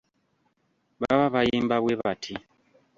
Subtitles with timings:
[1.01, 2.33] Baba bayimba bwe bati.